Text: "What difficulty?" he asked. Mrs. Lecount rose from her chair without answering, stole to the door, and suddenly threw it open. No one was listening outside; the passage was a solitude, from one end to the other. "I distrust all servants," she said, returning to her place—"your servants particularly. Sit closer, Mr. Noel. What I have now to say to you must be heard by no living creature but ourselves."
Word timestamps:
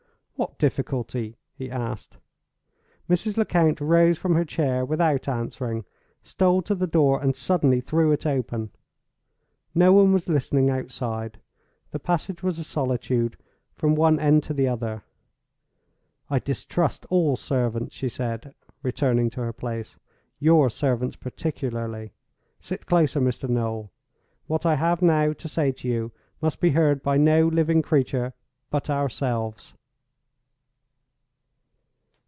"What 0.41 0.57
difficulty?" 0.57 1.37
he 1.53 1.69
asked. 1.69 2.17
Mrs. 3.07 3.37
Lecount 3.37 3.79
rose 3.79 4.17
from 4.17 4.33
her 4.33 4.43
chair 4.43 4.83
without 4.83 5.27
answering, 5.27 5.85
stole 6.23 6.63
to 6.63 6.73
the 6.73 6.87
door, 6.87 7.21
and 7.21 7.35
suddenly 7.35 7.79
threw 7.79 8.11
it 8.11 8.25
open. 8.25 8.71
No 9.75 9.93
one 9.93 10.11
was 10.11 10.27
listening 10.27 10.67
outside; 10.67 11.39
the 11.91 11.99
passage 11.99 12.41
was 12.41 12.57
a 12.57 12.63
solitude, 12.63 13.37
from 13.75 13.93
one 13.93 14.19
end 14.19 14.41
to 14.45 14.53
the 14.55 14.67
other. 14.67 15.03
"I 16.27 16.39
distrust 16.39 17.05
all 17.11 17.37
servants," 17.37 17.95
she 17.95 18.09
said, 18.09 18.55
returning 18.81 19.29
to 19.31 19.41
her 19.41 19.53
place—"your 19.53 20.71
servants 20.71 21.15
particularly. 21.17 22.13
Sit 22.59 22.87
closer, 22.87 23.21
Mr. 23.21 23.47
Noel. 23.47 23.91
What 24.47 24.65
I 24.65 24.73
have 24.73 25.03
now 25.03 25.33
to 25.33 25.47
say 25.47 25.71
to 25.71 25.87
you 25.87 26.11
must 26.41 26.59
be 26.59 26.71
heard 26.71 27.03
by 27.03 27.17
no 27.17 27.45
living 27.47 27.83
creature 27.83 28.33
but 28.71 28.89
ourselves." 28.89 29.75